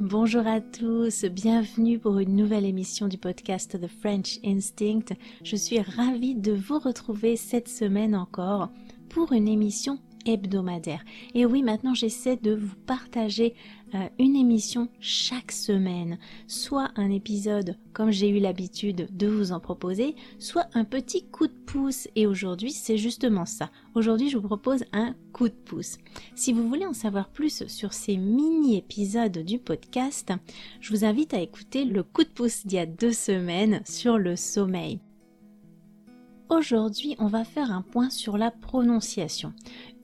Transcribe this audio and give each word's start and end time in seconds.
Bonjour 0.00 0.46
à 0.46 0.62
tous, 0.62 1.26
bienvenue 1.26 1.98
pour 1.98 2.18
une 2.20 2.34
nouvelle 2.34 2.64
émission 2.64 3.06
du 3.06 3.18
podcast 3.18 3.78
The 3.78 3.86
French 3.86 4.38
Instinct. 4.42 5.14
Je 5.44 5.56
suis 5.56 5.78
ravie 5.78 6.34
de 6.34 6.52
vous 6.52 6.78
retrouver 6.78 7.36
cette 7.36 7.68
semaine 7.68 8.16
encore 8.16 8.70
pour 9.10 9.32
une 9.32 9.46
émission 9.46 9.98
hebdomadaire. 10.26 11.04
Et 11.34 11.46
oui, 11.46 11.62
maintenant 11.62 11.94
j'essaie 11.94 12.36
de 12.36 12.54
vous 12.54 12.76
partager 12.86 13.54
euh, 13.94 14.08
une 14.18 14.36
émission 14.36 14.88
chaque 15.00 15.50
semaine, 15.50 16.18
soit 16.46 16.90
un 16.94 17.10
épisode 17.10 17.76
comme 17.92 18.12
j'ai 18.12 18.28
eu 18.28 18.38
l'habitude 18.38 19.08
de 19.10 19.26
vous 19.26 19.50
en 19.50 19.58
proposer, 19.58 20.14
soit 20.38 20.68
un 20.74 20.84
petit 20.84 21.24
coup 21.24 21.48
de 21.48 21.52
pouce. 21.52 22.06
Et 22.14 22.26
aujourd'hui, 22.26 22.70
c'est 22.70 22.98
justement 22.98 23.46
ça. 23.46 23.70
Aujourd'hui, 23.94 24.30
je 24.30 24.38
vous 24.38 24.46
propose 24.46 24.84
un 24.92 25.14
coup 25.32 25.48
de 25.48 25.54
pouce. 25.54 25.98
Si 26.36 26.52
vous 26.52 26.68
voulez 26.68 26.86
en 26.86 26.92
savoir 26.92 27.28
plus 27.28 27.66
sur 27.66 27.92
ces 27.92 28.16
mini-épisodes 28.16 29.38
du 29.38 29.58
podcast, 29.58 30.32
je 30.80 30.90
vous 30.90 31.04
invite 31.04 31.34
à 31.34 31.40
écouter 31.40 31.84
le 31.84 32.04
coup 32.04 32.22
de 32.22 32.28
pouce 32.28 32.64
d'il 32.66 32.76
y 32.76 32.80
a 32.80 32.86
deux 32.86 33.12
semaines 33.12 33.82
sur 33.84 34.18
le 34.18 34.36
sommeil. 34.36 35.00
Aujourd'hui, 36.50 37.14
on 37.20 37.28
va 37.28 37.44
faire 37.44 37.70
un 37.70 37.80
point 37.80 38.10
sur 38.10 38.36
la 38.36 38.50
prononciation. 38.50 39.52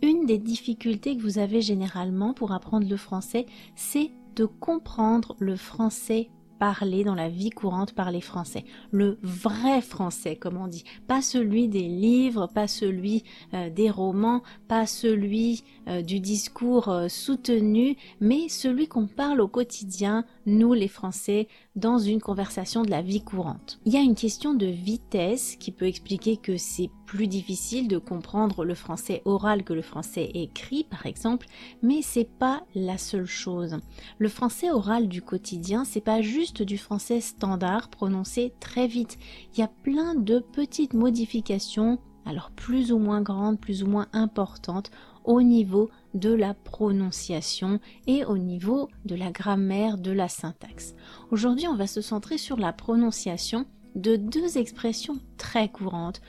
Une 0.00 0.26
des 0.26 0.38
difficultés 0.38 1.16
que 1.16 1.22
vous 1.22 1.38
avez 1.38 1.60
généralement 1.60 2.34
pour 2.34 2.52
apprendre 2.52 2.88
le 2.88 2.96
français, 2.96 3.46
c'est 3.74 4.12
de 4.36 4.44
comprendre 4.44 5.34
le 5.40 5.56
français 5.56 6.30
parlé 6.58 7.04
dans 7.04 7.14
la 7.14 7.28
vie 7.28 7.50
courante 7.50 7.92
par 7.94 8.10
les 8.10 8.20
Français. 8.20 8.64
Le 8.90 9.18
vrai 9.22 9.80
français, 9.80 10.36
comme 10.36 10.56
on 10.56 10.68
dit. 10.68 10.84
Pas 11.06 11.22
celui 11.22 11.68
des 11.68 11.88
livres, 11.88 12.46
pas 12.46 12.68
celui 12.68 13.24
euh, 13.54 13.70
des 13.70 13.90
romans, 13.90 14.42
pas 14.68 14.86
celui 14.86 15.64
euh, 15.88 16.02
du 16.02 16.20
discours 16.20 16.88
euh, 16.88 17.08
soutenu, 17.08 17.96
mais 18.20 18.48
celui 18.48 18.88
qu'on 18.88 19.06
parle 19.06 19.40
au 19.40 19.48
quotidien, 19.48 20.24
nous 20.46 20.72
les 20.72 20.88
Français, 20.88 21.48
dans 21.76 21.98
une 21.98 22.20
conversation 22.20 22.82
de 22.82 22.90
la 22.90 23.02
vie 23.02 23.22
courante. 23.22 23.78
Il 23.84 23.92
y 23.92 23.98
a 23.98 24.00
une 24.00 24.14
question 24.14 24.54
de 24.54 24.66
vitesse 24.66 25.56
qui 25.56 25.70
peut 25.70 25.86
expliquer 25.86 26.38
que 26.38 26.56
c'est 26.56 26.90
plus 27.04 27.28
difficile 27.28 27.86
de 27.86 27.98
comprendre 27.98 28.64
le 28.64 28.74
français 28.74 29.22
oral 29.26 29.62
que 29.62 29.74
le 29.74 29.82
français 29.82 30.30
écrit, 30.34 30.84
par 30.84 31.06
exemple, 31.06 31.46
mais 31.82 32.00
c'est 32.02 32.28
pas 32.38 32.62
la 32.74 32.98
seule 32.98 33.26
chose. 33.26 33.78
Le 34.18 34.28
français 34.28 34.70
oral 34.70 35.06
du 35.06 35.20
quotidien, 35.20 35.84
c'est 35.84 36.00
pas 36.00 36.22
juste 36.22 36.62
du 36.62 36.78
français 36.78 37.20
standard 37.20 37.90
prononcé 37.90 38.54
très 38.58 38.86
vite. 38.86 39.18
Il 39.52 39.60
y 39.60 39.62
a 39.62 39.68
plein 39.68 40.14
de 40.14 40.38
petites 40.38 40.94
modifications, 40.94 41.98
alors 42.24 42.50
plus 42.50 42.90
ou 42.90 42.98
moins 42.98 43.20
grandes, 43.20 43.60
plus 43.60 43.82
ou 43.82 43.86
moins 43.86 44.06
importantes, 44.12 44.90
au 45.24 45.42
niveau 45.42 45.90
de 46.16 46.32
la 46.32 46.54
prononciation 46.54 47.80
et 48.06 48.24
au 48.24 48.38
niveau 48.38 48.88
de 49.04 49.14
la 49.14 49.30
grammaire, 49.30 49.98
de 49.98 50.10
la 50.10 50.28
syntaxe. 50.28 50.94
Aujourd'hui, 51.30 51.68
on 51.68 51.76
va 51.76 51.86
se 51.86 52.00
centrer 52.00 52.38
sur 52.38 52.56
la 52.56 52.72
prononciation 52.72 53.66
de 53.94 54.16
deux 54.16 54.58
expressions 54.58 55.18
très 55.36 55.68
courantes 55.68 56.20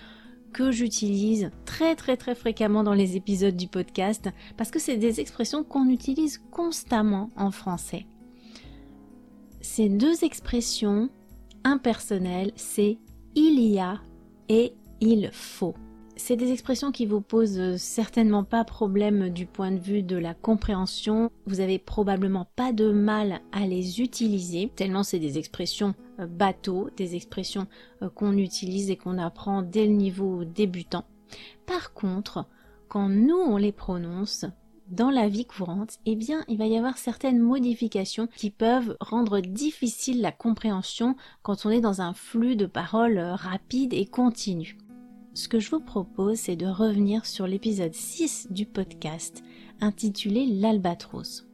que 0.54 0.72
j'utilise 0.72 1.52
très 1.66 1.96
très 1.96 2.18
très 2.18 2.34
fréquemment 2.34 2.84
dans 2.84 2.94
les 2.94 3.16
épisodes 3.16 3.56
du 3.56 3.68
podcast 3.68 4.30
parce 4.56 4.72
que 4.72 4.80
c'est 4.80 4.98
des 4.98 5.20
expressions 5.20 5.64
qu'on 5.64 5.90
utilise 5.90 6.42
constamment 6.52 7.30
en 7.36 7.52
français. 7.52 8.06
Ces 9.62 9.90
deux 9.90 10.24
expressions 10.24 11.10
impersonnelles, 11.64 12.54
c'est 12.56 12.98
il 13.36 13.60
y 13.60 13.80
a 13.80 14.00
et 14.50 14.74
il 15.02 15.30
faut 15.34 15.76
c'est 16.18 16.36
des 16.36 16.52
expressions 16.52 16.92
qui 16.92 17.06
vous 17.06 17.22
posent 17.22 17.78
certainement 17.78 18.44
pas 18.44 18.64
problème 18.64 19.30
du 19.30 19.46
point 19.46 19.72
de 19.72 19.80
vue 19.80 20.04
de 20.04 20.18
la 20.18 20.34
compréhension. 20.34 21.32
Vous 21.46 21.60
avez 21.60 21.80
probablement 21.80 22.48
pas 22.56 22.74
de 22.74 22.92
mal 22.92 23.42
à 23.52 23.66
les 23.68 24.02
utiliser, 24.02 24.72
tellement 24.76 25.04
c'est 25.04 25.20
des 25.20 25.38
expressions 25.38 25.94
euh, 26.20 26.28
bateaux, 26.28 26.90
des 26.98 27.16
expressions 27.16 27.68
euh, 28.02 28.10
qu'on 28.10 28.38
utilise 28.38 28.90
et 28.90 28.98
qu'on 28.98 29.18
apprend 29.18 29.62
dès 29.62 29.86
le 29.86 29.94
niveau 29.94 30.44
débutant. 30.44 31.06
Par 31.66 31.94
contre, 31.94 32.46
quand 32.88 33.10
nous 33.10 33.38
on 33.38 33.58
les 33.58 33.72
prononce, 33.72 34.46
dans 34.90 35.10
la 35.10 35.28
vie 35.28 35.46
courante, 35.46 35.98
eh 36.06 36.16
bien, 36.16 36.46
il 36.48 36.58
va 36.58 36.66
y 36.66 36.78
avoir 36.78 36.98
certaines 36.98 37.40
modifications 37.40 38.30
qui 38.38 38.52
peuvent 38.52 38.96
rendre 39.02 39.42
difficile 39.42 40.22
la 40.22 40.32
compréhension 40.32 41.18
quand 41.42 41.66
on 41.66 41.70
est 41.70 41.82
dans 41.82 42.02
un 42.02 42.14
flux 42.14 42.56
de 42.56 42.66
paroles 42.66 43.18
euh, 43.18 43.36
rapide 43.36 43.94
et 43.94 44.06
continu 44.06 44.78
ce 45.38 45.48
que 45.48 45.60
je 45.60 45.70
vous 45.70 45.80
propose, 45.80 46.40
c'est 46.40 46.56
de 46.56 46.66
revenir 46.66 47.28
sur 47.28 47.46
l'épisode 47.46 47.94
6 47.94 48.48
du 48.50 48.66
podcast 48.66 49.44
intitulé 49.82 50.48
L'Albatros. 50.48 51.46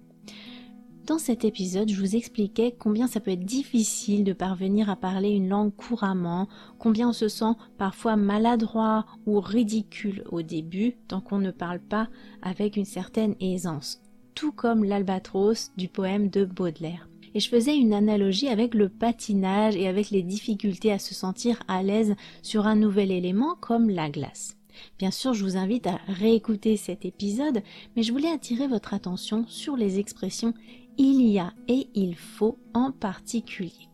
Dans 1.06 1.18
cet 1.18 1.44
épisode, 1.44 1.92
je 1.92 2.00
vous 2.00 2.16
expliquais 2.16 2.74
combien 2.80 3.08
ça 3.08 3.20
peut 3.20 3.32
être 3.32 3.44
difficile 3.44 4.24
de 4.24 4.32
parvenir 4.32 4.90
à 4.90 4.96
parler 4.96 5.32
une 5.32 5.50
langue 5.50 5.76
couramment, 5.76 6.48
combien 6.80 7.10
on 7.10 7.14
se 7.14 7.28
sent 7.28 7.56
parfois 7.78 8.16
maladroit 8.16 9.06
ou 9.26 9.42
ridicule 9.42 10.24
au 10.32 10.42
début 10.42 10.96
tant 11.10 11.20
qu'on 11.20 11.40
ne 11.40 11.52
parle 11.52 11.82
pas 11.82 12.08
avec 12.42 12.78
une 12.78 12.86
certaine 12.86 13.36
aisance, 13.42 14.02
tout 14.34 14.54
comme 14.54 14.86
l'albatros 14.86 15.74
du 15.76 15.90
poème 15.90 16.30
de 16.30 16.46
Baudelaire 16.46 17.10
et 17.34 17.40
je 17.40 17.50
faisais 17.50 17.76
une 17.76 17.94
analogie 17.94 18.48
avec 18.48 18.74
le 18.74 18.90
patinage 18.90 19.76
et 19.76 19.88
avec 19.88 20.10
les 20.10 20.24
difficultés 20.24 20.92
à 20.92 21.00
se 21.00 21.14
sentir 21.14 21.62
à 21.68 21.84
l'aise 21.84 22.16
sur 22.42 22.68
un 22.68 22.76
nouvel 22.76 23.12
élément 23.12 23.56
comme 23.60 23.90
la 23.90 24.10
glace. 24.10 24.58
Bien 24.98 25.12
sûr, 25.12 25.34
je 25.34 25.44
vous 25.44 25.58
invite 25.58 25.88
à 25.88 26.00
réécouter 26.08 26.78
cet 26.78 27.06
épisode, 27.06 27.62
mais 27.96 28.04
je 28.04 28.12
voulais 28.12 28.32
attirer 28.32 28.68
votre 28.68 28.94
attention 28.94 29.46
sur 29.48 29.76
les 29.76 30.00
expressions 30.00 30.54
il 30.98 31.28
y 31.28 31.40
a 31.40 31.54
et 31.68 31.88
il 31.96 32.16
faut 32.16 32.58
en 32.74 32.92
particulier. 32.92 33.90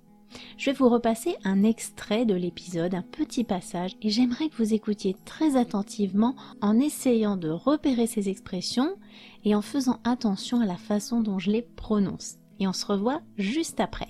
Je 0.57 0.69
vais 0.69 0.77
vous 0.77 0.89
repasser 0.89 1.35
un 1.43 1.63
extrait 1.63 2.25
de 2.25 2.35
l'épisode, 2.35 2.93
un 2.93 3.01
petit 3.01 3.43
passage, 3.43 3.95
et 4.01 4.09
j'aimerais 4.09 4.49
que 4.49 4.57
vous 4.57 4.73
écoutiez 4.73 5.15
très 5.25 5.55
attentivement 5.55 6.35
en 6.61 6.79
essayant 6.79 7.35
de 7.35 7.49
repérer 7.49 8.05
ces 8.05 8.29
expressions 8.29 8.95
et 9.43 9.55
en 9.55 9.61
faisant 9.61 9.99
attention 10.03 10.61
à 10.61 10.65
la 10.65 10.77
façon 10.77 11.21
dont 11.21 11.39
je 11.39 11.51
les 11.51 11.61
prononce 11.61 12.38
et 12.59 12.67
on 12.67 12.73
se 12.73 12.85
revoit 12.85 13.21
juste 13.37 13.79
après. 13.79 14.09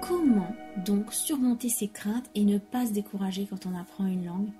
Comment 0.00 0.54
donc 0.84 1.12
surmonter 1.12 1.68
ses 1.68 1.88
craintes 1.88 2.30
et 2.34 2.44
ne 2.44 2.58
pas 2.58 2.86
se 2.86 2.92
décourager 2.92 3.46
quand 3.48 3.66
on 3.66 3.76
apprend 3.76 4.06
une 4.06 4.26
langue? 4.26 4.50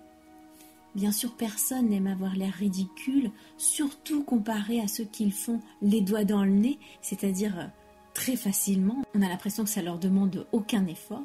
Bien 0.97 1.13
sûr, 1.13 1.37
personne 1.37 1.91
n'aime 1.91 2.07
avoir 2.07 2.35
l'air 2.35 2.55
ridicule, 2.55 3.31
surtout 3.59 4.25
comparé 4.25 4.81
à 4.81 4.89
ceux 4.89 5.05
qui 5.05 5.27
le 5.27 5.31
font 5.31 5.61
les 5.83 6.01
doigts 6.01 6.25
dans 6.25 6.43
le 6.43 6.51
nez, 6.51 6.79
c'est-à-dire 7.03 7.59
euh, 7.59 7.67
très 8.15 8.35
facilement. 8.35 9.05
On 9.15 9.21
a 9.21 9.29
l'impression 9.29 9.63
que 9.63 9.69
ça 9.71 9.83
leur 9.83 9.99
demande 9.99 10.47
aucun 10.53 10.87
effort. 10.87 11.23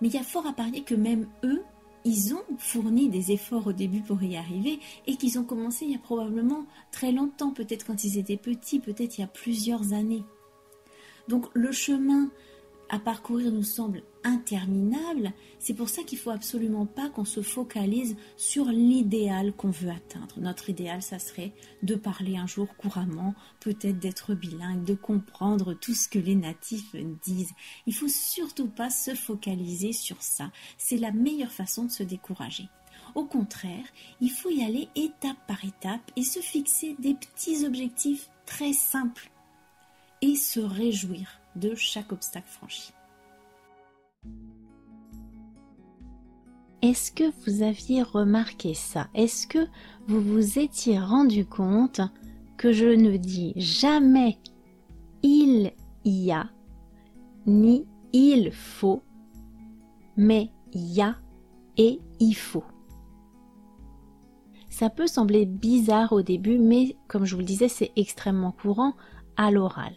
Mais 0.00 0.08
il 0.08 0.14
y 0.14 0.18
a 0.18 0.22
fort 0.22 0.46
à 0.46 0.54
parier 0.54 0.82
que 0.82 0.94
même 0.94 1.28
eux 1.44 1.62
ils 2.04 2.34
ont 2.34 2.44
fourni 2.58 3.08
des 3.08 3.32
efforts 3.32 3.66
au 3.66 3.72
début 3.72 4.00
pour 4.00 4.22
y 4.22 4.36
arriver 4.36 4.80
et 5.06 5.16
qu'ils 5.16 5.38
ont 5.38 5.44
commencé 5.44 5.84
il 5.84 5.92
y 5.92 5.94
a 5.94 5.98
probablement 5.98 6.66
très 6.92 7.12
longtemps, 7.12 7.52
peut-être 7.52 7.86
quand 7.86 8.04
ils 8.04 8.18
étaient 8.18 8.36
petits, 8.36 8.80
peut-être 8.80 9.18
il 9.18 9.20
y 9.20 9.24
a 9.24 9.28
plusieurs 9.28 9.92
années. 9.92 10.24
Donc 11.28 11.46
le 11.54 11.72
chemin 11.72 12.30
à 12.90 12.98
parcourir 12.98 13.52
nous 13.52 13.62
semble 13.62 14.02
interminable, 14.24 15.32
c'est 15.60 15.74
pour 15.74 15.88
ça 15.88 16.02
qu'il 16.02 16.18
faut 16.18 16.30
absolument 16.30 16.86
pas 16.86 17.08
qu'on 17.08 17.24
se 17.24 17.40
focalise 17.40 18.16
sur 18.36 18.64
l'idéal 18.66 19.52
qu'on 19.52 19.70
veut 19.70 19.90
atteindre. 19.90 20.34
Notre 20.38 20.70
idéal, 20.70 21.00
ça 21.00 21.20
serait 21.20 21.52
de 21.84 21.94
parler 21.94 22.36
un 22.36 22.48
jour 22.48 22.66
couramment, 22.76 23.34
peut-être 23.60 24.00
d'être 24.00 24.34
bilingue, 24.34 24.84
de 24.84 24.94
comprendre 24.94 25.72
tout 25.74 25.94
ce 25.94 26.08
que 26.08 26.18
les 26.18 26.34
natifs 26.34 26.96
disent. 27.22 27.52
Il 27.86 27.94
faut 27.94 28.08
surtout 28.08 28.68
pas 28.68 28.90
se 28.90 29.14
focaliser 29.14 29.92
sur 29.92 30.20
ça. 30.20 30.50
C'est 30.76 30.98
la 30.98 31.12
meilleure 31.12 31.52
façon 31.52 31.84
de 31.84 31.92
se 31.92 32.02
décourager. 32.02 32.68
Au 33.14 33.24
contraire, 33.24 33.86
il 34.20 34.30
faut 34.30 34.50
y 34.50 34.64
aller 34.64 34.88
étape 34.96 35.38
par 35.46 35.64
étape 35.64 36.10
et 36.16 36.24
se 36.24 36.40
fixer 36.40 36.96
des 36.98 37.14
petits 37.14 37.64
objectifs 37.64 38.28
très 38.46 38.72
simples 38.72 39.30
et 40.22 40.34
se 40.34 40.60
réjouir 40.60 41.39
de 41.56 41.74
chaque 41.74 42.12
obstacle 42.12 42.48
franchi. 42.48 42.92
Est-ce 46.82 47.12
que 47.12 47.24
vous 47.44 47.62
aviez 47.62 48.02
remarqué 48.02 48.72
ça? 48.72 49.08
Est-ce 49.14 49.46
que 49.46 49.66
vous 50.06 50.20
vous 50.20 50.58
étiez 50.58 50.98
rendu 50.98 51.44
compte 51.44 52.00
que 52.56 52.72
je 52.72 52.86
ne 52.86 53.16
dis 53.16 53.52
jamais 53.56 54.38
il 55.22 55.72
y 56.04 56.32
a, 56.32 56.48
ni 57.46 57.86
il 58.12 58.50
faut, 58.50 59.02
mais 60.16 60.50
y 60.72 61.02
a 61.02 61.16
et 61.76 62.00
il 62.18 62.34
faut? 62.34 62.64
Ça 64.70 64.88
peut 64.88 65.06
sembler 65.06 65.44
bizarre 65.44 66.12
au 66.12 66.22
début, 66.22 66.58
mais 66.58 66.96
comme 67.08 67.26
je 67.26 67.34
vous 67.34 67.40
le 67.40 67.46
disais, 67.46 67.68
c'est 67.68 67.92
extrêmement 67.96 68.52
courant 68.52 68.94
à 69.36 69.50
l'oral. 69.50 69.92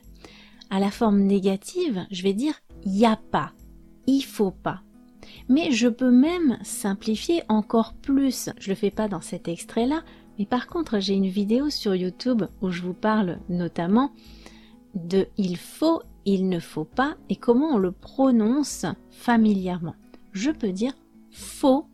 À 0.74 0.80
la 0.80 0.90
forme 0.90 1.20
négative, 1.20 2.04
je 2.10 2.24
vais 2.24 2.34
dire 2.34 2.56
y 2.84 3.06
a 3.06 3.16
pas, 3.16 3.52
il 4.08 4.24
faut 4.24 4.50
pas. 4.50 4.82
Mais 5.48 5.70
je 5.70 5.88
peux 5.88 6.10
même 6.10 6.58
simplifier 6.64 7.44
encore 7.48 7.94
plus. 7.94 8.50
Je 8.60 8.70
le 8.70 8.76
fais 8.76 8.90
pas 8.90 9.08
dans 9.08 9.22
cet 9.22 9.48
extrait-là, 9.48 10.02
mais 10.40 10.48
par 10.48 10.66
contre, 10.66 11.00
j'ai 11.00 11.14
une 11.14 11.28
vidéo 11.28 11.70
sur 11.70 11.94
YouTube 11.94 12.46
où 12.60 12.72
je 12.72 12.82
vous 12.82 12.96
parle 12.96 13.38
notamment 13.50 14.14
de 14.96 15.28
il 15.38 15.58
faut, 15.58 16.02
il 16.26 16.50
ne 16.50 16.58
faut 16.58 16.86
pas 16.86 17.18
et 17.30 17.36
comment 17.36 17.76
on 17.76 17.78
le 17.78 17.92
prononce 17.92 18.88
familièrement. 19.12 19.94
Je 20.32 20.50
peux 20.50 20.72
dire 20.72 20.94
faut 21.30 21.86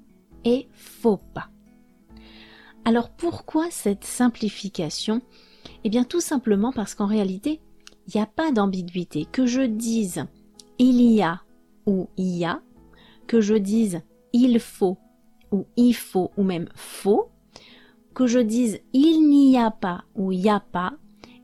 et 0.46 0.70
faut 0.72 1.20
pas. 1.34 1.50
Alors 2.86 3.10
pourquoi 3.10 3.72
cette 3.72 4.06
simplification? 4.06 5.22
Eh 5.84 5.90
bien 5.90 6.06
tout 6.06 6.22
simplement 6.22 6.72
parce 6.72 6.96
qu'en 6.96 7.08
réalité, 7.08 7.60
il 8.10 8.18
n'y 8.18 8.24
a 8.24 8.26
pas 8.26 8.52
d'ambiguïté. 8.52 9.28
Que 9.32 9.46
je 9.46 9.62
dise 9.62 10.26
il 10.80 11.02
y 11.02 11.22
a 11.22 11.42
ou 11.86 12.08
il 12.18 12.38
y 12.38 12.46
a, 12.46 12.62
que 13.28 13.42
je 13.42 13.56
dise 13.56 14.02
il 14.34 14.60
faut 14.60 14.98
ou 15.52 15.66
il 15.78 15.94
faut 15.94 16.32
ou 16.38 16.44
même 16.44 16.70
faut, 16.76 17.30
que 18.14 18.28
je 18.28 18.40
dise 18.40 18.80
il 18.94 19.28
n'y 19.30 19.58
a 19.58 19.72
pas 19.72 20.04
ou 20.16 20.32
il 20.32 20.42
n'y 20.42 20.50
a 20.50 20.60
pas, 20.60 20.94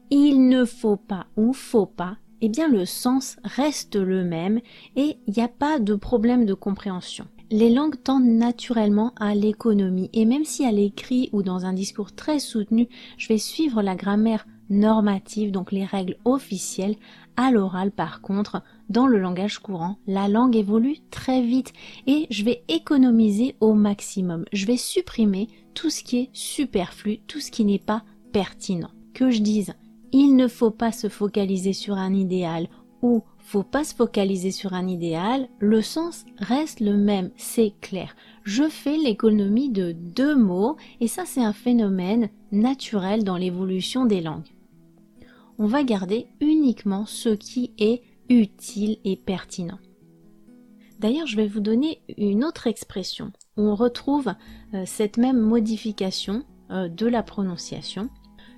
il 0.10 0.48
ne 0.48 0.66
faut 0.66 0.98
pas 0.98 1.28
ou 1.36 1.54
faut 1.54 1.86
pas, 1.86 2.18
eh 2.42 2.50
bien 2.50 2.68
le 2.68 2.86
sens 2.86 3.38
reste 3.44 3.96
le 3.96 4.24
même 4.24 4.60
et 4.96 5.18
il 5.28 5.34
n'y 5.36 5.44
a 5.44 5.48
pas 5.48 5.80
de 5.80 5.96
problème 5.96 6.46
de 6.46 6.54
compréhension. 6.54 7.28
Les 7.52 7.70
langues 7.70 8.02
tendent 8.02 8.26
naturellement 8.26 9.14
à 9.18 9.36
l'économie 9.36 10.10
et 10.14 10.26
même 10.26 10.46
si 10.46 10.66
à 10.66 10.72
l'écrit 10.72 11.30
ou 11.32 11.44
dans 11.44 11.66
un 11.66 11.74
discours 11.74 12.14
très 12.14 12.40
soutenu, 12.40 12.88
je 13.18 13.28
vais 13.28 13.38
suivre 13.38 13.84
la 13.84 13.96
grammaire 13.96 14.48
normative, 14.70 15.52
donc 15.52 15.72
les 15.72 15.86
règles 15.86 16.18
officielles, 16.26 16.96
à 17.38 17.52
l'oral 17.52 17.92
par 17.92 18.22
contre, 18.22 18.62
dans 18.90 19.08
le 19.08 19.20
langage 19.20 19.60
courant, 19.60 19.98
la 20.08 20.28
langue 20.28 20.56
évolue 20.56 20.98
très 21.12 21.42
vite 21.42 21.74
et 22.08 22.28
je 22.30 22.44
vais 22.44 22.64
économiser 22.68 23.56
au 23.60 23.74
maximum. 23.74 24.46
Je 24.54 24.66
vais 24.66 24.78
supprimer 24.78 25.48
tout 25.74 25.90
ce 25.90 26.04
qui 26.04 26.18
est 26.18 26.30
superflu, 26.34 27.20
tout 27.28 27.40
ce 27.40 27.52
qui 27.52 27.66
n'est 27.66 27.80
pas 27.80 28.04
pertinent. 28.32 28.92
Que 29.14 29.32
je 29.32 29.42
dise, 29.42 29.74
il 30.12 30.36
ne 30.36 30.48
faut 30.48 30.72
pas 30.72 30.92
se 30.92 31.10
focaliser 31.10 31.74
sur 31.74 31.96
un 31.96 32.14
idéal 32.14 32.68
ou 33.02 33.24
faut 33.46 33.64
pas 33.64 33.84
se 33.84 33.94
focaliser 33.94 34.50
sur 34.50 34.74
un 34.74 34.88
idéal, 34.88 35.48
le 35.60 35.82
sens 35.84 36.26
reste 36.40 36.80
le 36.80 36.98
même, 36.98 37.30
c'est 37.36 37.74
clair. 37.80 38.16
Je 38.44 38.68
fais 38.68 38.98
l'économie 38.98 39.70
de 39.70 39.92
deux 39.92 40.36
mots 40.36 40.78
et 41.00 41.08
ça 41.08 41.24
c'est 41.26 41.44
un 41.44 41.54
phénomène 41.54 42.30
naturel 42.52 43.24
dans 43.24 43.38
l'évolution 43.38 44.06
des 44.06 44.22
langues. 44.22 44.55
On 45.58 45.68
va 45.68 45.84
garder 45.84 46.28
uniquement 46.42 47.06
ce 47.06 47.30
qui 47.30 47.72
est 47.78 48.02
utile 48.30 48.98
et 49.06 49.16
pertinent. 49.16 49.80
D'ailleurs, 51.00 51.28
je 51.28 51.38
vais 51.38 51.48
vous 51.48 51.62
donner 51.62 52.02
une 52.18 52.44
autre 52.44 52.68
expression 52.68 53.32
où 53.56 53.62
on 53.62 53.76
retrouve 53.76 54.34
euh, 54.74 54.84
cette 54.86 55.18
même 55.18 55.40
modification 55.40 56.44
euh, 56.72 56.90
de 56.90 57.06
la 57.08 57.24
prononciation. 57.24 58.10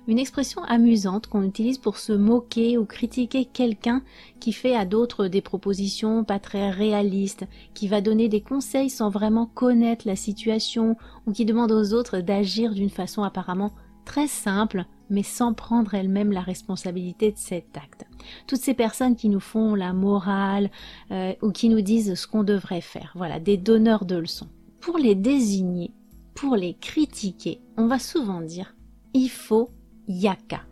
Une 0.08 0.18
expression 0.18 0.64
amusante 0.64 1.26
qu'on 1.26 1.42
utilise 1.42 1.78
pour 1.78 1.98
se 1.98 2.12
moquer 2.12 2.78
ou 2.78 2.86
critiquer 2.86 3.44
quelqu'un 3.44 4.02
qui 4.40 4.52
fait 4.52 4.74
à 4.74 4.86
d'autres 4.86 5.28
des 5.28 5.42
propositions 5.42 6.24
pas 6.24 6.38
très 6.38 6.70
réalistes, 6.70 7.44
qui 7.74 7.86
va 7.86 8.00
donner 8.00 8.28
des 8.28 8.40
conseils 8.40 8.90
sans 8.90 9.10
vraiment 9.10 9.46
connaître 9.46 10.06
la 10.06 10.16
situation 10.16 10.96
ou 11.26 11.32
qui 11.32 11.44
demande 11.44 11.70
aux 11.70 11.92
autres 11.92 12.20
d'agir 12.20 12.72
d'une 12.72 12.90
façon 12.90 13.22
apparemment 13.22 13.72
très 14.08 14.26
simple 14.26 14.86
mais 15.10 15.22
sans 15.22 15.52
prendre 15.52 15.94
elle-même 15.94 16.32
la 16.32 16.40
responsabilité 16.40 17.30
de 17.30 17.38
cet 17.38 17.76
acte. 17.76 18.06
Toutes 18.46 18.60
ces 18.60 18.74
personnes 18.74 19.16
qui 19.16 19.28
nous 19.28 19.40
font 19.40 19.74
la 19.74 19.92
morale 19.92 20.70
euh, 21.10 21.34
ou 21.42 21.50
qui 21.50 21.68
nous 21.68 21.82
disent 21.82 22.14
ce 22.14 22.26
qu'on 22.26 22.42
devrait 22.42 22.80
faire, 22.80 23.12
voilà, 23.14 23.38
des 23.38 23.56
donneurs 23.56 24.06
de 24.06 24.16
leçons. 24.16 24.48
Pour 24.80 24.98
les 24.98 25.14
désigner, 25.14 25.92
pour 26.34 26.56
les 26.56 26.74
critiquer, 26.74 27.60
on 27.76 27.86
va 27.86 27.98
souvent 27.98 28.40
dire 28.40 28.74
il 29.14 29.28
faut 29.28 29.70
yaka 30.06 30.62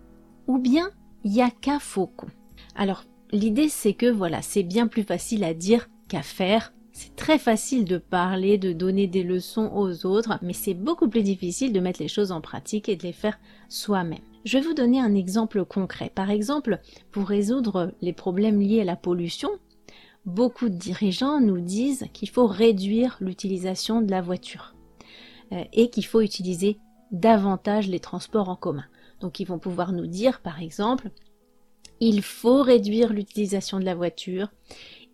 ou 0.46 0.58
bien 0.58 0.90
yaka 1.24 1.78
faucon. 1.78 2.28
Alors 2.74 3.04
l'idée 3.32 3.68
c'est 3.68 3.94
que 3.94 4.10
voilà, 4.10 4.40
c'est 4.40 4.62
bien 4.62 4.86
plus 4.86 5.02
facile 5.02 5.44
à 5.44 5.52
dire 5.52 5.88
qu'à 6.08 6.22
faire. 6.22 6.72
C'est 6.98 7.14
très 7.14 7.38
facile 7.38 7.84
de 7.84 7.98
parler, 7.98 8.56
de 8.56 8.72
donner 8.72 9.06
des 9.06 9.22
leçons 9.22 9.70
aux 9.74 10.06
autres, 10.06 10.38
mais 10.40 10.54
c'est 10.54 10.72
beaucoup 10.72 11.10
plus 11.10 11.22
difficile 11.22 11.74
de 11.74 11.78
mettre 11.78 12.00
les 12.00 12.08
choses 12.08 12.32
en 12.32 12.40
pratique 12.40 12.88
et 12.88 12.96
de 12.96 13.02
les 13.02 13.12
faire 13.12 13.38
soi-même. 13.68 14.24
Je 14.46 14.56
vais 14.56 14.64
vous 14.64 14.72
donner 14.72 14.98
un 14.98 15.14
exemple 15.14 15.62
concret. 15.66 16.10
Par 16.14 16.30
exemple, 16.30 16.80
pour 17.12 17.28
résoudre 17.28 17.92
les 18.00 18.14
problèmes 18.14 18.62
liés 18.62 18.80
à 18.80 18.84
la 18.84 18.96
pollution, 18.96 19.50
beaucoup 20.24 20.70
de 20.70 20.74
dirigeants 20.74 21.38
nous 21.38 21.60
disent 21.60 22.06
qu'il 22.14 22.30
faut 22.30 22.46
réduire 22.46 23.18
l'utilisation 23.20 24.00
de 24.00 24.10
la 24.10 24.22
voiture 24.22 24.74
euh, 25.52 25.64
et 25.74 25.90
qu'il 25.90 26.06
faut 26.06 26.22
utiliser 26.22 26.78
davantage 27.12 27.88
les 27.88 28.00
transports 28.00 28.48
en 28.48 28.56
commun. 28.56 28.86
Donc 29.20 29.38
ils 29.38 29.46
vont 29.46 29.58
pouvoir 29.58 29.92
nous 29.92 30.06
dire, 30.06 30.40
par 30.40 30.62
exemple, 30.62 31.10
il 32.00 32.22
faut 32.22 32.62
réduire 32.62 33.12
l'utilisation 33.12 33.80
de 33.80 33.84
la 33.84 33.94
voiture, 33.94 34.48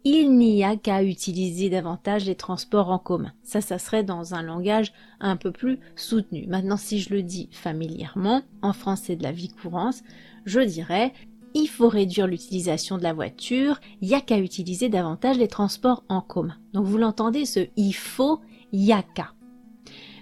il 0.04 0.36
n'y 0.36 0.64
a 0.64 0.76
qu'à 0.76 1.02
utiliser 1.02 1.70
davantage 1.70 2.26
les 2.26 2.34
transports 2.34 2.90
en 2.90 2.98
commun. 2.98 3.32
Ça, 3.42 3.60
ça 3.60 3.78
serait 3.78 4.02
dans 4.02 4.34
un 4.34 4.42
langage 4.42 4.92
un 5.20 5.36
peu 5.36 5.52
plus 5.52 5.78
soutenu. 5.94 6.46
Maintenant, 6.48 6.76
si 6.76 7.00
je 7.00 7.14
le 7.14 7.22
dis 7.22 7.48
familièrement, 7.52 8.42
en 8.62 8.72
français 8.72 9.16
de 9.16 9.22
la 9.22 9.32
vie 9.32 9.48
courante, 9.48 10.02
je 10.44 10.60
dirais 10.60 11.12
il 11.54 11.66
faut 11.66 11.88
réduire 11.88 12.26
l'utilisation 12.26 12.96
de 12.96 13.02
la 13.02 13.12
voiture, 13.12 13.78
il 14.00 14.08
n'y 14.08 14.14
a 14.14 14.20
qu'à 14.20 14.38
utiliser 14.38 14.88
davantage 14.88 15.38
les 15.38 15.48
transports 15.48 16.02
en 16.08 16.20
commun. 16.20 16.56
Donc 16.72 16.86
vous 16.86 16.98
l'entendez, 16.98 17.44
ce 17.44 17.66
il 17.76 17.92
faut, 17.92 18.40
il 18.72 18.82
y 18.82 18.92
a 18.92 19.02
qu'à. 19.02 19.32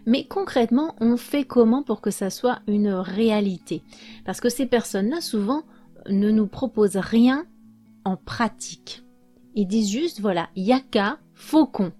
Mais 0.07 0.25
concrètement, 0.25 0.97
on 1.01 1.17
fait 1.17 1.45
comment 1.45 1.83
pour 1.83 2.01
que 2.01 2.11
ça 2.11 2.31
soit 2.31 2.61
une 2.67 2.91
réalité? 2.91 3.83
Parce 4.25 4.41
que 4.41 4.49
ces 4.49 4.67
personnes-là, 4.67 5.21
souvent, 5.21 5.63
ne 6.09 6.31
nous 6.31 6.47
proposent 6.47 6.97
rien 6.97 7.45
en 8.05 8.17
pratique. 8.17 9.05
Ils 9.55 9.67
disent 9.67 9.91
juste, 9.91 10.21
voilà, 10.21 10.49
yaka, 10.57 11.19
faucon. 11.35 11.93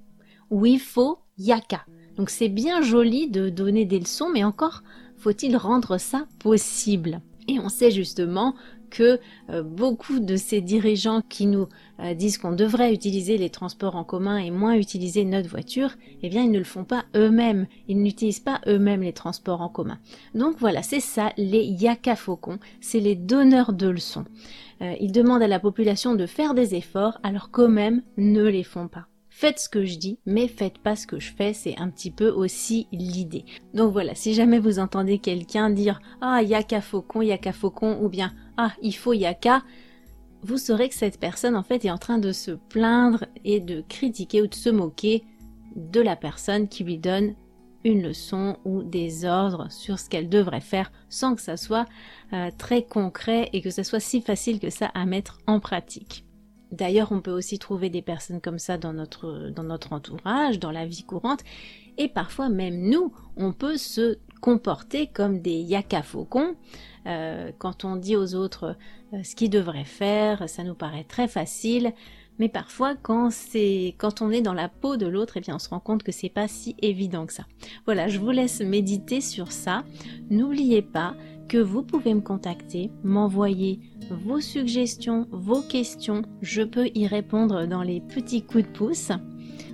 Ou 0.51 0.67
il 0.67 0.81
faut 0.81 1.19
yaka. 1.39 1.85
Donc 2.17 2.31
c'est 2.31 2.49
bien 2.49 2.83
joli 2.83 3.29
de 3.29 3.49
donner 3.49 3.85
des 3.85 3.99
leçons, 3.99 4.29
mais 4.33 4.45
encore 4.45 4.83
faut-il 5.17 5.57
rendre 5.57 5.99
ça 5.99 6.27
possible? 6.39 7.21
Et 7.49 7.59
on 7.59 7.69
sait 7.69 7.91
justement 7.91 8.55
que 8.91 9.19
euh, 9.49 9.63
beaucoup 9.63 10.21
de 10.21 10.37
ces 10.37 10.61
dirigeants 10.61 11.23
qui 11.29 11.47
nous 11.47 11.69
euh, 12.01 12.15
disent 12.15 12.39
qu'on 12.39 12.53
devrait 12.53 12.93
utiliser 12.93 13.39
les 13.39 13.51
transports 13.51 13.97
en 13.97 14.05
commun 14.05 14.37
et 14.37 14.51
moins 14.51 14.75
utiliser 14.75 15.25
notre 15.25 15.49
voiture, 15.49 15.91
eh 16.23 16.29
bien 16.29 16.43
ils 16.43 16.51
ne 16.51 16.59
le 16.59 16.65
font 16.65 16.85
pas 16.85 17.05
eux-mêmes. 17.17 17.67
Ils 17.89 18.03
n'utilisent 18.03 18.41
pas 18.41 18.61
eux-mêmes 18.67 19.03
les 19.03 19.13
transports 19.13 19.63
en 19.63 19.69
commun. 19.69 19.99
Donc 20.35 20.57
voilà, 20.59 20.83
c'est 20.83 21.01
ça 21.01 21.33
les 21.37 21.65
yaka 21.65 22.17
faucons, 22.17 22.59
c'est 22.81 23.01
les 23.01 23.15
donneurs 23.15 23.73
de 23.73 23.89
leçons. 23.89 24.25
Euh, 24.83 24.95
ils 25.01 25.13
demandent 25.13 25.43
à 25.43 25.49
la 25.49 25.61
population 25.61 26.15
de 26.15 26.27
faire 26.27 26.55
des 26.55 26.75
efforts 26.75 27.19
alors 27.23 27.51
qu'eux-mêmes 27.51 28.03
ne 28.17 28.45
les 28.45 28.65
font 28.65 28.89
pas. 28.89 29.10
Faites 29.41 29.59
ce 29.59 29.71
que 29.71 29.87
je 29.87 29.97
dis, 29.97 30.19
mais 30.27 30.49
faites 30.49 30.77
pas 30.77 30.97
ce 30.97 31.07
que 31.07 31.19
je 31.19 31.33
fais, 31.33 31.55
c'est 31.55 31.75
un 31.79 31.89
petit 31.89 32.11
peu 32.11 32.29
aussi 32.29 32.89
l'idée. 32.93 33.47
Donc 33.73 33.91
voilà, 33.91 34.15
si 34.15 34.35
jamais 34.35 34.59
vous 34.59 34.79
entendez 34.79 35.19
quelqu'un 35.19 35.71
dire 35.71 36.03
Ah, 36.21 36.43
yaka 36.43 36.83
faucon, 36.83 37.23
yaka 37.23 37.55
faucon, 37.55 37.99
ou 38.03 38.11
bien 38.11 38.35
Ah, 38.59 38.75
il 38.83 38.95
faut 38.95 39.15
yaka, 39.15 39.63
vous 40.43 40.59
saurez 40.59 40.91
que 40.91 40.95
cette 40.95 41.19
personne 41.19 41.57
en 41.57 41.63
fait 41.63 41.87
est 41.87 41.91
en 41.91 41.97
train 41.97 42.19
de 42.19 42.33
se 42.33 42.51
plaindre 42.51 43.25
et 43.47 43.61
de 43.61 43.83
critiquer 43.89 44.43
ou 44.43 44.47
de 44.47 44.55
se 44.55 44.69
moquer 44.69 45.25
de 45.75 46.03
la 46.03 46.17
personne 46.17 46.69
qui 46.69 46.85
lui 46.85 46.99
donne 46.99 47.35
une 47.83 48.03
leçon 48.03 48.59
ou 48.67 48.83
des 48.83 49.25
ordres 49.25 49.73
sur 49.73 49.99
ce 49.99 50.11
qu'elle 50.11 50.29
devrait 50.29 50.61
faire 50.61 50.93
sans 51.09 51.35
que 51.35 51.41
ça 51.41 51.57
soit 51.57 51.87
euh, 52.35 52.51
très 52.59 52.83
concret 52.83 53.49
et 53.55 53.63
que 53.63 53.71
ça 53.71 53.85
soit 53.85 54.01
si 54.01 54.21
facile 54.21 54.61
que 54.61 54.69
ça 54.69 54.91
à 54.93 55.07
mettre 55.07 55.39
en 55.47 55.61
pratique. 55.61 56.27
D'ailleurs, 56.73 57.13
on 57.13 57.21
peut 57.21 57.33
aussi 57.33 57.59
trouver 57.59 57.91
des 57.91 58.03
personnes 58.03 58.41
comme 58.41 58.59
ça 58.59 58.79
dans 58.79 58.93
notre, 58.93 59.51
dans 59.51 59.65
notre 59.65 59.93
entourage, 59.93 60.59
dans 60.59 60.71
la 60.71 60.87
vie 60.87 61.03
courante, 61.03 61.41
et 61.99 62.09
parfois 62.09 62.49
même 62.49 62.89
nous, 62.89 63.13
on 63.37 63.53
peut 63.53 63.77
se 63.77 64.19
comporter 64.41 65.07
comme 65.07 65.41
des 65.41 65.61
yaka 65.61 66.03
faucons. 66.03 66.55
Euh, 67.07 67.51
quand 67.59 67.85
on 67.85 67.97
dit 67.97 68.17
aux 68.17 68.35
autres 68.35 68.77
euh, 69.13 69.23
ce 69.23 69.35
qu'ils 69.35 69.51
devraient 69.51 69.85
faire, 69.85 70.49
ça 70.49 70.65
nous 70.65 70.75
paraît 70.75 71.05
très 71.05 71.29
facile, 71.29 71.93
mais 72.39 72.49
parfois 72.49 72.95
quand 72.95 73.31
c'est 73.31 73.95
quand 73.99 74.23
on 74.23 74.31
est 74.31 74.43
dans 74.43 74.55
la 74.55 74.69
peau 74.69 74.97
de 74.97 75.07
l'autre, 75.07 75.35
eh 75.37 75.41
bien 75.41 75.57
on 75.57 75.59
se 75.59 75.69
rend 75.69 75.81
compte 75.81 76.03
que 76.03 76.13
c'est 76.13 76.29
pas 76.29 76.49
si 76.49 76.77
évident 76.81 77.27
que 77.27 77.33
ça. 77.33 77.45
Voilà, 77.85 78.09
je 78.09 78.19
vous 78.19 78.31
laisse 78.31 78.61
méditer 78.61 79.21
sur 79.21 79.53
ça. 79.53 79.85
N'oubliez 80.31 80.83
pas 80.83 81.15
que 81.51 81.59
vous 81.59 81.83
pouvez 81.83 82.15
me 82.15 82.21
contacter, 82.21 82.93
m'envoyer 83.03 83.81
vos 84.09 84.41
suggestions, 84.41 85.27
vos 85.33 85.63
questions. 85.63 86.23
Je 86.43 86.63
peux 86.63 86.89
y 86.95 87.09
répondre 87.09 87.67
dans 87.67 87.83
les 87.83 88.01
petits 88.01 88.43
coups 88.43 88.63
de 88.63 88.69
pouce. 88.69 89.11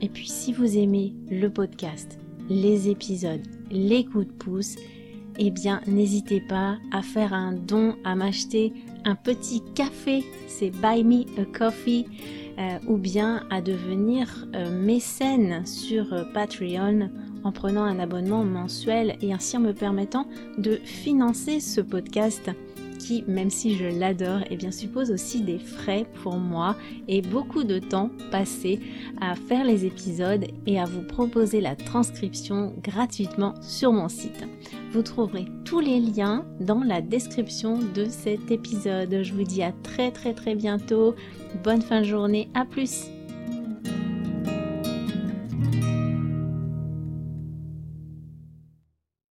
Et 0.00 0.08
puis 0.08 0.26
si 0.26 0.54
vous 0.54 0.78
aimez 0.78 1.12
le 1.30 1.50
podcast, 1.50 2.18
les 2.48 2.88
épisodes, 2.88 3.46
les 3.70 4.06
coups 4.06 4.26
de 4.26 4.32
pouce, 4.32 4.76
eh 5.38 5.50
bien 5.50 5.82
n'hésitez 5.86 6.40
pas 6.40 6.78
à 6.92 7.02
faire 7.02 7.34
un 7.34 7.52
don, 7.52 7.94
à 8.04 8.14
m'acheter 8.14 8.72
un 9.04 9.14
petit 9.14 9.62
café, 9.74 10.24
c'est 10.48 10.70
Buy 10.70 11.04
Me 11.04 11.24
a 11.38 11.44
Coffee, 11.44 12.06
euh, 12.58 12.78
ou 12.86 12.96
bien 12.96 13.44
à 13.50 13.60
devenir 13.60 14.48
euh, 14.54 14.70
mécène 14.70 15.66
sur 15.66 16.10
euh, 16.14 16.24
Patreon 16.32 17.10
en 17.46 17.52
prenant 17.52 17.84
un 17.84 18.00
abonnement 18.00 18.44
mensuel 18.44 19.16
et 19.22 19.32
ainsi 19.32 19.56
en 19.56 19.60
me 19.60 19.72
permettant 19.72 20.26
de 20.58 20.80
financer 20.84 21.60
ce 21.60 21.80
podcast 21.80 22.50
qui, 22.98 23.22
même 23.28 23.50
si 23.50 23.76
je 23.76 23.84
l'adore, 23.84 24.40
eh 24.50 24.56
bien 24.56 24.72
suppose 24.72 25.12
aussi 25.12 25.42
des 25.42 25.58
frais 25.58 26.06
pour 26.22 26.38
moi 26.38 26.74
et 27.06 27.22
beaucoup 27.22 27.62
de 27.62 27.78
temps 27.78 28.10
passé 28.32 28.80
à 29.20 29.36
faire 29.36 29.64
les 29.64 29.84
épisodes 29.84 30.44
et 30.66 30.80
à 30.80 30.86
vous 30.86 31.02
proposer 31.02 31.60
la 31.60 31.76
transcription 31.76 32.74
gratuitement 32.82 33.54
sur 33.60 33.92
mon 33.92 34.08
site. 34.08 34.44
Vous 34.90 35.02
trouverez 35.02 35.46
tous 35.64 35.78
les 35.78 36.00
liens 36.00 36.44
dans 36.58 36.82
la 36.82 37.00
description 37.00 37.78
de 37.94 38.06
cet 38.06 38.50
épisode. 38.50 39.22
Je 39.22 39.34
vous 39.34 39.44
dis 39.44 39.62
à 39.62 39.70
très 39.84 40.10
très 40.10 40.34
très 40.34 40.56
bientôt. 40.56 41.14
Bonne 41.62 41.82
fin 41.82 42.00
de 42.00 42.06
journée, 42.06 42.48
à 42.54 42.64
plus 42.64 43.15